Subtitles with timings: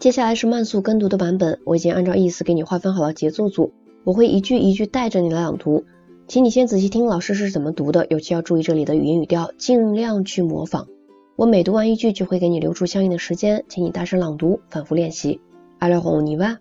[0.00, 5.84] 接下来是慢速跟读的版本，我已经按照意思给你划分好了节奏组，我会一句一句带着你来朗读，
[6.26, 10.88] 请你先仔细听老师是怎么读的，尤其要注意这里的语音语调，尽量去模仿。
[11.36, 15.38] 我每读完一句就会给你留出相应的时间，请你大声朗读，反复练习。
[15.78, 16.56] Alors on y va.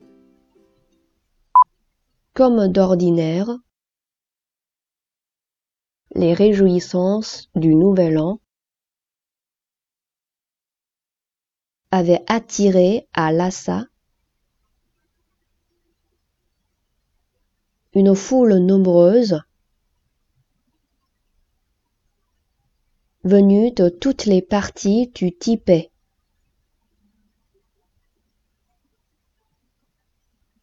[2.33, 3.57] Comme d'ordinaire,
[6.09, 8.39] les réjouissances du Nouvel An
[11.91, 13.85] avait attiré à Lhasa
[17.93, 19.41] une foule nombreuse
[23.23, 25.91] venue de toutes les parties du Tibet.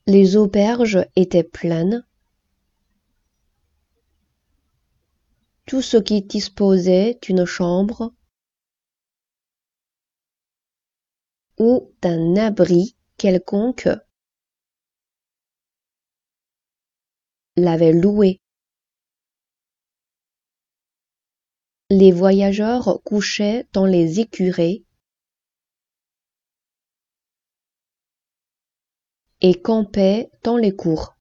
[0.07, 2.07] Les auberges étaient pleines.
[5.67, 8.13] Tout ce qui disposait d'une chambre
[11.59, 13.89] ou d'un abri quelconque
[17.57, 18.41] l'avait loué.
[21.89, 24.85] Les voyageurs couchaient dans les écuries
[29.41, 31.17] et campaient dans les cours.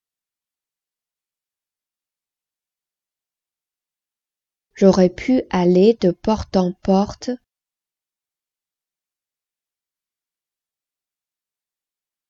[4.74, 7.30] J'aurais pu aller de porte en porte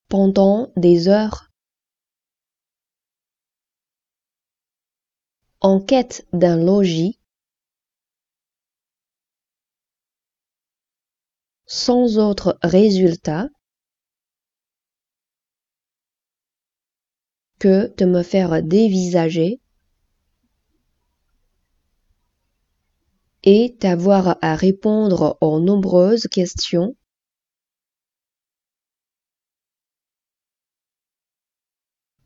[0.10, 1.52] pendant des heures.
[5.62, 7.20] En quête d'un logis.
[11.66, 13.50] Sans autre résultat.
[17.60, 19.60] Que de me faire dévisager.
[23.44, 26.96] Et d'avoir à répondre aux nombreuses questions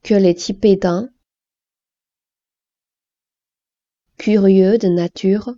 [0.09, 1.09] que les Tibétains,
[4.19, 5.55] curieux de nature,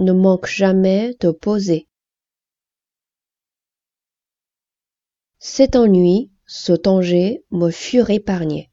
[0.00, 1.88] ne manquent jamais de poser.
[5.40, 8.70] Cet ennui, ce danger me furent épargnés.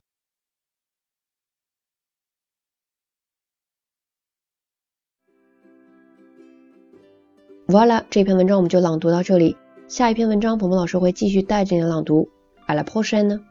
[7.67, 9.57] Voilà，这篇文章我们就朗读到这里。
[9.88, 12.29] 下一篇文章，鹏鹏老师会继续带着你朗读。
[12.70, 13.42] À la prochaine。